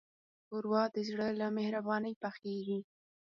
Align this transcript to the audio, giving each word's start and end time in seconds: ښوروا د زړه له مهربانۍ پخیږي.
ښوروا 0.45 0.83
د 0.95 0.97
زړه 1.09 1.27
له 1.39 1.47
مهربانۍ 1.57 2.13
پخیږي. 2.23 2.79